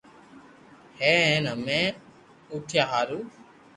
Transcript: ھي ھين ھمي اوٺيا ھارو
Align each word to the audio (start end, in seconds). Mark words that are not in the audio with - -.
ھي 0.99 1.13
ھين 1.27 1.43
ھمي 1.51 1.81
اوٺيا 2.51 2.83
ھارو 2.91 3.19